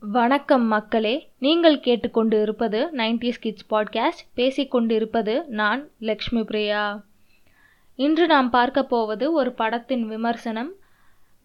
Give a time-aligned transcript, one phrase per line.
[0.00, 1.28] வணக்கம் மக்களே.
[1.38, 4.28] நீங்கள் கேட்டுக்கொண்டு இருப்பது நைன்டிஸ் கிட்ஸ் பாட்காஸ்ட்.
[4.34, 7.04] பேசிக்கொண்டு இருப்பது நான் லக்ஷ்மி பிரியா.
[7.94, 10.72] இன்று நாம் பார்க்க போவது ஒரு படத்தின் விமர்சனம்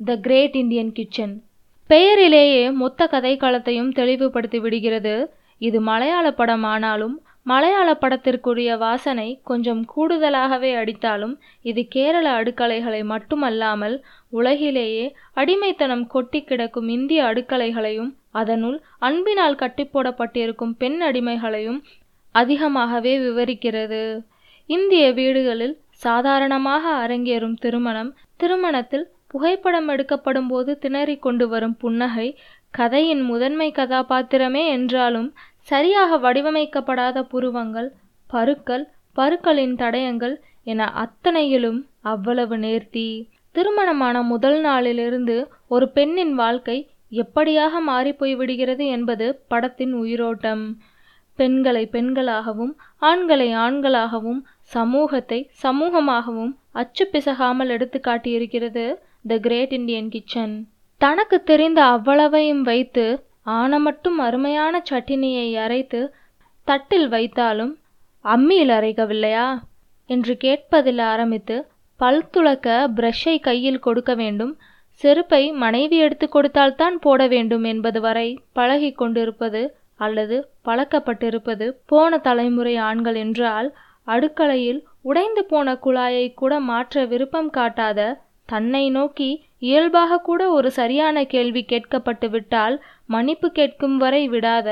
[0.05, 1.43] த கிரேட் இந்தியன் கிச்சன்
[1.87, 5.33] பெயரிலேயே மொத்த கதைக்களத்தையும் தெளிவுபடுத்தி விடுகிறது.
[5.57, 13.95] இது மலையாள படம் ஆனாலும் மலையாள படத்திற்குரிய வாசனை கொஞ்சம் கூடுதலாகவே அடித்தாலும் இது கேரள அடுக்கலைகளை மட்டுமல்லாமல்
[14.29, 21.83] உலகிலேயே அடிமைத்தனம் கொட்டி கிடக்கும் இந்திய அடுக்கலைகளையும் அதனுள் அன்பினால் கட்டிப்போடப்பட்டிருக்கும் பெண் அடிமைகளையும்
[22.35, 24.03] அதிகமாகவே விவரிக்கிறது.
[24.69, 32.27] இந்திய வீடுகளில் சாதாரணமாக அரங்கேறும் திருமணம் திருமணத்தில் புகைப்படம் எடுக்கப்படும் போது திணறிக் கொண்டு வரும் புன்னகை
[32.71, 35.29] கதையின் முதன்மை கதாபாத்திரமே என்றாலும்
[35.67, 37.89] சரியாக வடிவமைக்கப்படாத புருவங்கள்
[38.29, 38.85] பருக்கள்
[39.15, 41.79] பருக்களின் தடயங்கள் என அத்தனையிலும்
[42.11, 43.07] அவ்வளவு நேர்த்தி.
[43.55, 45.35] திருமணமான முதல் நாளிலிருந்து
[45.67, 46.77] ஒரு பெண்ணின் வாழ்க்கை
[47.11, 50.63] எப்படியாக மாறிப்போய் விடுகிறது என்பது படத்தின் உயிரோட்டம்.
[51.39, 52.73] பெண்களை பெண்களாகவும்
[53.09, 54.41] ஆண்களை ஆண்களாகவும்
[54.75, 58.85] சமூகத்தை சமூகமாகவும் அச்சு பிசகாமல் எடுத்து காட்டியிருக்கிறது
[59.27, 60.55] த கிரேட் இண்டியன் கிச்சன்.
[61.01, 63.05] தனக்கு தெரிந்த அவ்வளவையும் வைத்து
[63.45, 66.01] ஆன மட்டும் அருமையான சட்டினியை அரைத்து
[66.67, 67.73] தட்டில் வைத்தாலும்
[68.25, 69.47] அம்மியில் அரைக்கவில்லையா?
[70.09, 71.55] என்று கேட்பதில் ஆரம்பித்து
[71.99, 74.53] பல் துளக்க பிரஷை கையில் கொடுக்க வேண்டும்.
[75.01, 79.61] செருப்பை மனைவி எடுத்து கொடுத்தால்தான் போட வேண்டும் என்பது வரை பழகி கொண்டிருப்பது
[79.97, 83.69] அல்லது பழக்கப்பட்டிருப்பது போன தலைமுறை ஆண்கள் என்றால்
[84.07, 87.99] அடுக்கலையில் உடைந்து போன குழாயை கூட மாற்ற விருப்பம் காட்டாத
[88.49, 89.29] தன்னை நோக்கி
[89.63, 92.75] இயல்பாக கூட ஒரு சரியான கேள்வி கேட்கப்பட்டு விட்டால்
[93.05, 94.69] மன்னிப்பு கேட்கும் வரை விடாத.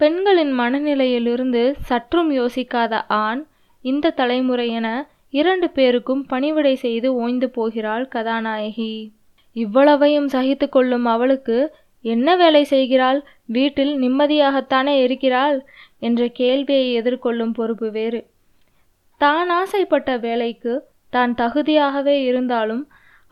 [0.00, 3.42] பெண்களின் மனநிலையிலிருந்து சற்றும் யோசிக்காத ஆண்
[3.84, 4.88] இந்த தலைமுறை என
[5.30, 8.92] இரண்டு பேருக்கும் பணிவிடை செய்து ஓய்ந்து போகிறாள் கதாநாயகி.
[9.56, 11.56] இவ்வளவையும் சகித்து கொள்ளும் அவளுக்கு
[12.04, 13.20] என்ன வேலை செய்கிறாள்?
[13.46, 15.58] வீட்டில் நிம்மதியாகத்தானே இருக்கிறாள்?
[15.98, 18.20] என்ற கேள்வியை எதிர்கொள்ளும் பொறுப்பு வேறு.
[19.20, 20.72] தான் ஆசைப்பட்ட வேலைக்கு
[21.12, 22.82] தான் தகுதியாகவே இருந்தாலும்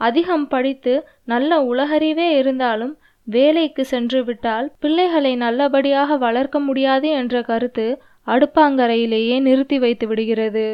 [0.00, 0.94] அதிகம் படித்து
[1.24, 2.94] நல்ல உலகறிவே இருந்தாலும்
[3.26, 7.86] வேலைக்கு சென்று விட்டால் பிள்ளைகளை நல்லபடியாக வளர்க்க முடியாது என்ற கருத்து
[8.26, 10.64] அடுப்பாங்கரையிலேயே நிறுத்தி வைத்து விடுகிறது.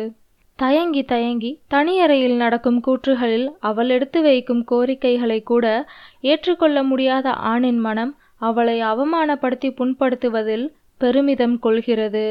[0.58, 5.66] தயங்கி தயங்கி தனியறையில் நடக்கும் கூற்றுகளில் அவள் எடுத்து வைக்கும் கோரிக்கைகளை கூட
[6.30, 10.66] ஏற்றுக்கொள்ள முடியாத ஆணின் மனம் அவளை அவமானப்படுத்தி புண்படுத்துவதில்
[11.00, 12.26] பெருமிதம் கொள்கிறது.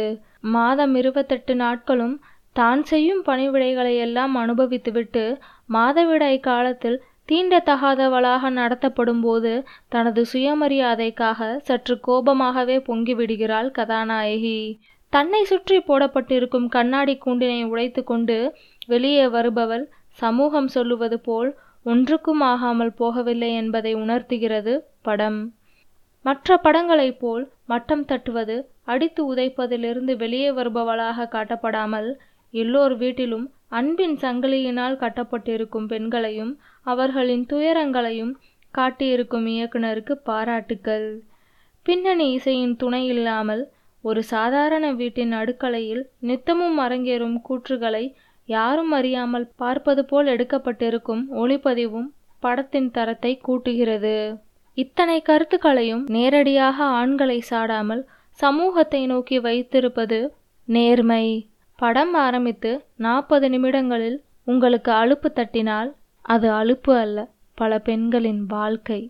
[0.56, 2.16] மாதம் இருபத்தெட்டு நாட்களும்
[2.56, 5.24] தான் செய்யும் பணிவிடைகளை எல்லாம் அனுபவித்துவிட்டு
[5.70, 6.98] மாதவிடாய் காலத்தில்
[7.30, 9.52] தீண்டத்தகாதவளாக நடத்தப்படும்போது
[9.90, 14.60] தனது சுயமரியாதைக்காக சற்று கோபமாகவே பொங்கிவிடுகிறாள் கதாநாயகி.
[15.14, 18.38] தன்னை சுற்றி போடப்பட்டிருக்கும் கண்ணாடி கூண்டினை உடைத்து கொண்டு
[18.88, 19.86] வெளியே வருபவள்
[20.20, 21.50] சமூகம் சொல்லுவது போல்
[21.86, 25.40] ஒன்றுக்கும் ஆகாமல் போகவில்லை என்பதை உணர்த்துகிறது படம்.
[26.26, 32.10] மற்ற படங்களைப் போல் மட்டம் தட்டுவது அடித்து உதைப்பதிலிருந்து வெளியே வருபவளாக காட்டப்படாமல்
[32.56, 36.52] எல்லோர் வீட்டிலும் அன்பின் சங்கிலியினால் கட்டப்பட்டிருக்கும் பெண்களையும்
[36.86, 38.34] அவர்களின் துயரங்களையும்
[38.74, 41.08] காட்டியிருக்கும் இயக்குனருக்கு பாராட்டுக்கள்.
[41.86, 43.64] பின்னணி இசையின் துணை இல்லாமல்
[44.04, 48.06] ஒரு சாதாரண வீட்டின் அடுக்கலையில் நித்தமும் அரங்கேறும் கூற்றுகளை
[48.50, 52.10] யாரும் அறியாமல் பார்ப்பது போல் எடுக்கப்பட்டிருக்கும் ஒளிப்பதிவும்
[52.44, 54.18] படத்தின் தரத்தை கூட்டுகிறது.
[54.78, 58.04] இத்தனை கருத்துக்களையும் நேரடியாக ஆண்களை சாடாமல்
[58.40, 60.20] சமூகத்தை நோக்கி வைத்திருப்பது
[60.68, 61.26] நேர்மை.
[61.80, 65.90] படம் ஆரம்பித்து நாற்பது நிமிடங்களில் உங்களுக்கு அலுப்பு தட்டினால்
[66.26, 67.18] அது அலுப்பு அல்ல
[67.58, 69.02] பல பெண்களின் வாழ்க்கை.